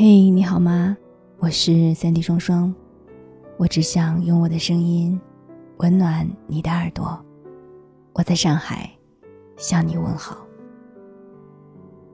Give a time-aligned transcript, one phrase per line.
[0.00, 0.96] 嘿，你好吗？
[1.40, 2.72] 我是三 D 双双，
[3.56, 5.20] 我只想用我的声音
[5.78, 7.18] 温暖你的耳朵。
[8.12, 8.88] 我在上海
[9.56, 10.38] 向你问好。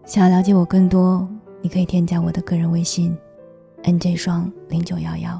[0.06, 1.28] 想要了解我更多，
[1.60, 3.14] 你可以添加我的个人微信
[3.82, 5.38] ：nj 双零九幺幺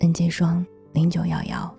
[0.00, 1.74] ，nj 双零九幺幺。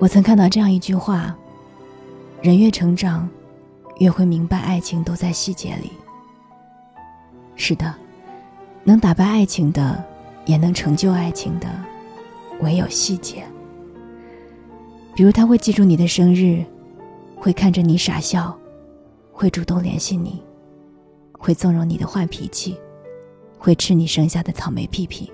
[0.00, 1.38] 我曾看到这样一句话：
[2.42, 3.30] 人越成长，
[4.00, 5.92] 越会明白爱情都在细节里。
[7.60, 7.94] 是的，
[8.84, 10.02] 能打败爱情的，
[10.46, 11.68] 也能成就爱情的，
[12.62, 13.44] 唯有细节。
[15.14, 16.64] 比如他会记住你的生日，
[17.36, 18.58] 会看着你傻笑，
[19.30, 20.42] 会主动联系你，
[21.32, 22.74] 会纵容你的坏脾气，
[23.58, 25.30] 会吃你剩下的草莓屁屁。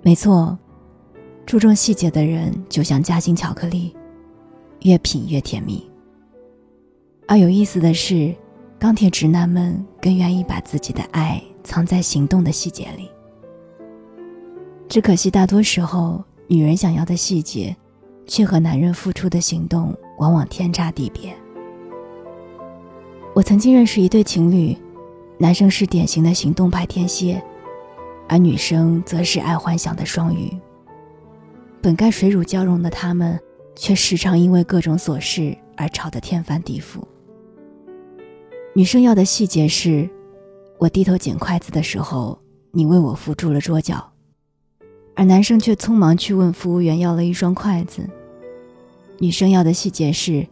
[0.00, 0.58] 没错。
[1.44, 3.94] 注重细节的人，就像夹心巧克力，
[4.82, 5.84] 越品越甜蜜。
[7.26, 8.34] 而有意思的是，
[8.80, 13.10] 钢铁直男们更愿意把自己的爱藏在行动的细节里。
[14.88, 17.76] 只可惜，大多时候，女人想要的细节，
[18.26, 21.36] 却和男人付出的行动往往天差地别。
[23.34, 24.74] 我曾经认识一对情侣，
[25.36, 27.40] 男生是典型的行动派天蝎，
[28.30, 30.50] 而女生则是爱幻想的双鱼。
[31.82, 33.38] 本该水乳交融的他们，
[33.76, 37.02] 却时常因为各种琐事而吵得天翻地覆。
[38.80, 40.08] 女生要的细节是：
[40.78, 43.96] 我低头捡筷子的时候，你为我扶住了桌角；
[45.14, 48.08] 而男生却匆忙去问服务员要了一双筷子。
[49.18, 50.46] 女生要的细节是：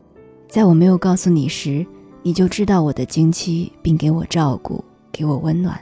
[0.46, 1.86] 在我没有告诉你时，
[2.22, 5.74] 你就知道我的经期，并给我照顾，给我温暖；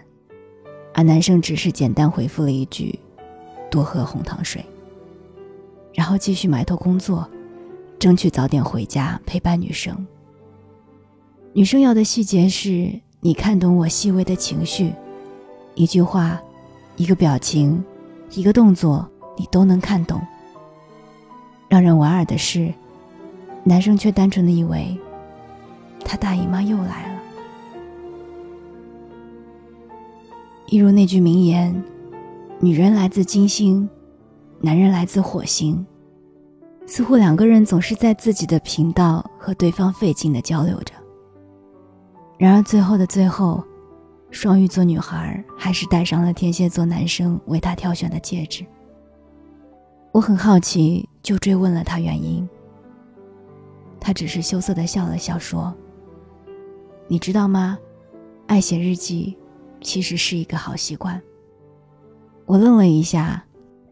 [0.95, 2.97] 而男生只是简单回复了一句：
[3.69, 4.65] 多喝红糖水。
[5.93, 7.29] 然后继续埋头工作，
[7.99, 10.07] 争取早点回家陪伴女生。
[11.57, 14.93] 女生要的细节是你看懂我细微的情绪，
[15.75, 16.39] 一句话，
[16.97, 17.83] 一个表情，
[18.33, 19.09] 一个动作，
[19.39, 20.21] 你都能看懂。
[21.67, 22.71] 让人莞尔的是，
[23.65, 24.95] 男生却单纯的以为，
[26.05, 27.23] 他大姨妈又来了。
[30.67, 31.83] 一如那句名言
[32.61, 33.89] ：“女人来自金星。”
[34.61, 35.87] 男人来自火星，
[36.87, 40.93] 似乎两个人总是在自己的频道和对方费劲的交流着。
[42.39, 43.65] 然而最后的最后，
[44.31, 48.65] 双鱼座女孩还是戴上了天蝎座男生为她挑选的戒指。
[50.13, 52.49] 我很好奇，就追问了他原因。
[54.01, 55.75] 他只是羞涩的笑了笑，说
[57.09, 57.79] ：“你知道吗？
[58.47, 59.37] 爱写日记，
[59.81, 61.21] 其实是一个好习惯。”
[62.47, 63.43] 我愣了一下。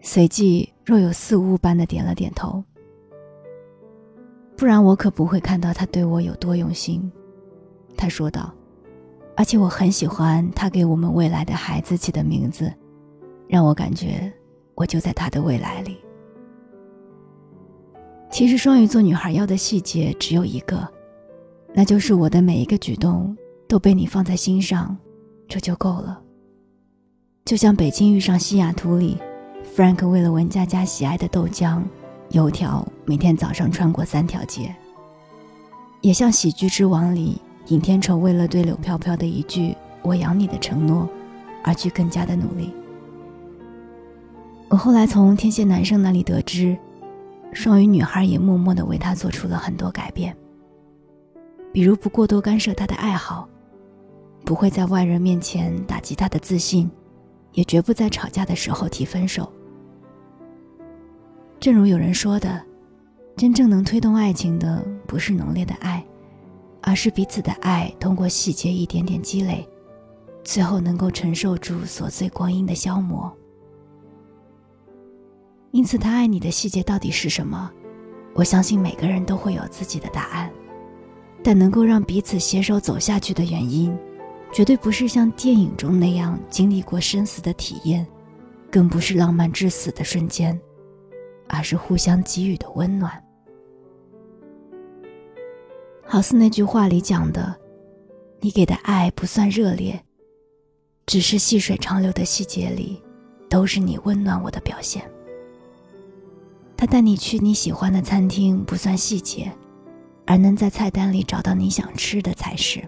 [0.07, 2.63] 随即若有似无般的点了点头。
[4.55, 7.11] 不然我可不会看到他对我有多用心，
[7.97, 8.53] 他说道。
[9.37, 12.73] 而且我很喜欢他给我们未来的孩子起的名字，
[13.49, 14.33] 让我感觉
[14.75, 15.97] 我就在他的未来里。
[18.31, 20.87] 其实双鱼座女孩要的细节只有一个，
[21.73, 23.37] 那就是我的每一个举动
[23.69, 24.97] 都被你放在心上，
[25.49, 26.21] 这就够了。
[27.45, 29.19] 就像北京遇上西雅图里。
[29.75, 31.83] Frank 为了文佳佳喜爱的豆浆、
[32.31, 34.73] 油条，每天早上穿过三条街。
[36.01, 41.09] 也像《喜剧之王》里，尹天仇为了对柳飘飘的一句“我养你”的承诺，
[41.63, 42.73] 而去更加的努力。
[44.69, 46.77] 我后来从天蝎男生那里得知，
[47.53, 50.37] 双鱼女孩也默默地为他做出了很多改变，
[51.73, 53.49] 比如不过多干涉他的爱好，
[54.45, 56.91] 不会在外人面前打击他的自信，
[57.53, 59.51] 也绝不在吵架的时候提分手。
[61.59, 62.61] 正如有人说的，
[63.37, 66.05] 真正能推动爱情的不是浓烈的爱，
[66.87, 69.67] 而是彼此的爱通过细节一点点积累，
[70.45, 73.35] 最后能够承受住琐碎光阴的消磨。
[75.71, 77.71] 因此，他爱你的细节到底是什么？
[78.35, 80.51] 我相信每个人都会有自己的答案，
[81.43, 83.97] 但能够让彼此携手走下去的原因，
[84.53, 88.07] 绝对不是像电影中那样经历过生死的体验，
[88.71, 90.61] 更不是浪漫至死的瞬间。
[91.47, 93.23] 而是互相给予的温暖，
[96.07, 97.55] 好似那句话里讲的
[98.41, 100.01] ：“你给的爱不算热烈，
[101.07, 103.03] 只是细水长流的细节里，
[103.49, 105.03] 都是你温暖我的表现。”
[106.77, 109.51] 他带你去你喜欢的餐厅不算细节，
[110.27, 112.83] 而能在菜单里找到你想吃的才是。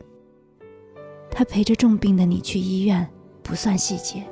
[1.30, 3.08] 他陪着重病的你去医院
[3.42, 4.22] 不算细节，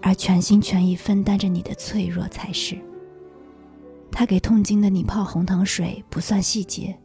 [0.00, 2.78] 而全心全意分担着你的脆弱才是。
[4.10, 6.98] 他给痛经的你泡红糖水不算细节，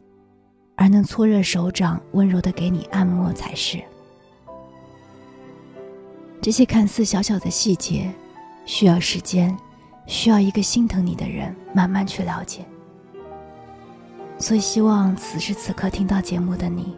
[0.76, 3.82] 而能搓热手掌，温柔的给你按摩才是。
[6.40, 8.12] 这些看似小小的细节，
[8.66, 9.56] 需要时间，
[10.06, 12.64] 需要一个心疼你的人慢慢去了解。
[14.36, 16.94] 所以，希望此时此刻听到节目的你，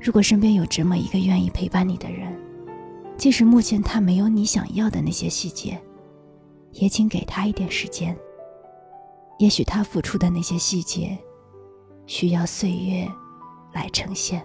[0.00, 2.34] 如果身边有这么一个愿意陪伴你的人，
[3.16, 5.78] 即使目前他没有你想要的那些细节，
[6.72, 8.16] 也请给他一点时间。
[9.38, 11.18] 也许他付出的那些细节，
[12.10, 13.08] 需要岁月
[13.72, 14.44] 来呈现。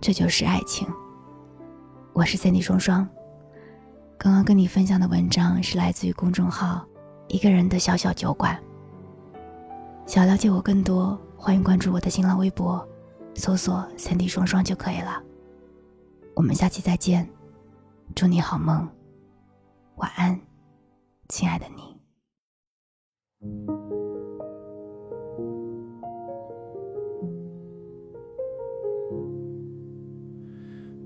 [0.00, 0.86] 这就是爱情。
[2.12, 3.06] 我是 Cindy 双双。
[4.16, 6.86] 刚刚跟你分享的文章是来自于公众号
[7.26, 8.56] “一个人的小小酒馆”。
[10.06, 12.88] 想了解我更多，欢迎关注我的新浪微博，
[13.34, 15.20] 搜索“三 D 双双”就可以了。
[16.36, 17.28] 我们下期再见，
[18.14, 18.88] 祝你好梦，
[19.96, 20.40] 晚安，
[21.28, 21.91] 亲爱的你。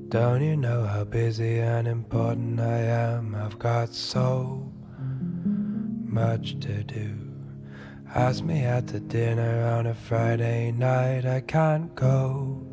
[0.08, 3.34] Don't you know how busy and important I am?
[3.34, 7.10] I've got so much to do.
[8.14, 12.64] Ask me at the dinner on a Friday night, I can't go.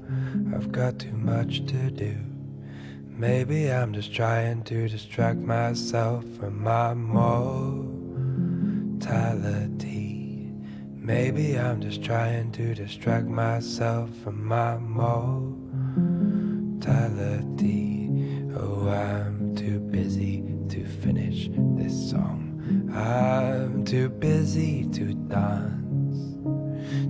[0.54, 2.16] I've got too much to do.
[3.08, 8.14] Maybe I'm just trying to distract myself from my mortality.
[10.94, 15.63] Maybe I'm just trying to distract myself from my mortality
[18.56, 22.90] Oh, I'm too busy to finish this song.
[22.94, 26.36] I'm too busy to dance,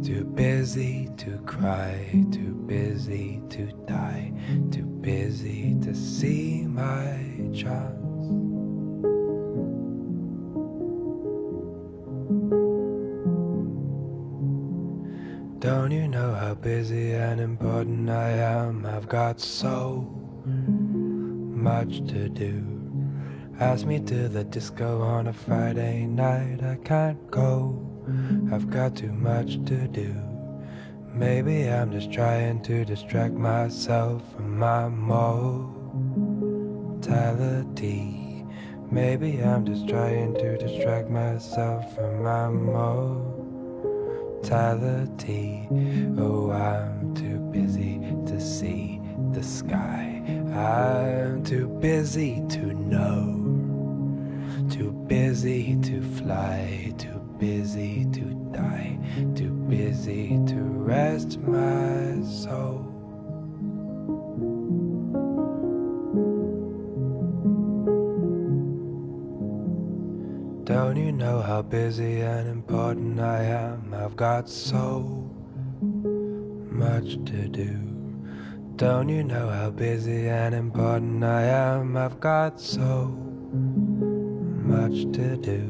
[0.05, 4.33] too busy to cry, too busy to die,
[4.71, 7.19] too busy to see my
[7.53, 8.02] chance.
[15.63, 18.85] Don't you know how busy and important I am?
[18.85, 20.01] I've got so
[20.45, 22.65] much to do.
[23.61, 27.79] Ask me to the disco on a Friday night, I can't go.
[28.51, 30.13] I've got too much to do.
[31.13, 35.23] Maybe I'm just trying to distract myself from my mortality.
[38.91, 43.32] Maybe I'm just trying to distract myself from my mortality
[46.19, 48.99] Oh, I'm too busy to see
[49.31, 50.21] the sky.
[50.53, 53.39] I'm too busy to know.
[54.69, 58.97] Too busy to fly, too busy to die,
[59.35, 61.82] too busy to rest my
[70.73, 73.93] Don't you know how busy and important I am?
[73.93, 75.29] I've got so
[75.83, 77.77] much to do.
[78.75, 81.95] Don't you know how busy and important I am?
[81.95, 83.05] I've got so
[84.65, 85.61] much to do.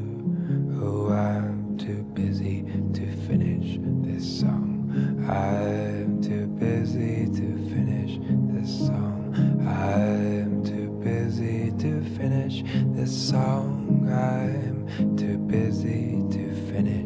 [0.82, 2.62] Oh, I'm too busy
[2.94, 3.76] to finish
[4.08, 4.88] this song.
[5.28, 8.18] I'm too busy to finish
[8.54, 9.34] this song.
[9.68, 12.62] I'm too busy to finish
[12.96, 14.08] this song.
[14.10, 17.03] I'm too busy to finish.